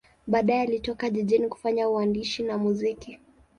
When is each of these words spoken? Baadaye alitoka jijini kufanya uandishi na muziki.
Baadaye 0.27 0.61
alitoka 0.61 1.09
jijini 1.09 1.47
kufanya 1.47 1.89
uandishi 1.89 2.43
na 2.43 2.57
muziki. 2.57 3.19